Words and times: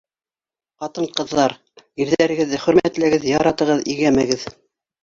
Ҡатын-ҡыҙҙар, 0.83 1.55
ирҙәрегеҙҙе 2.07 2.61
хөрмәтләгеҙ, 2.65 3.31
яратыҙыҙ, 3.35 3.87
игәмәгеҙ. 3.97 4.53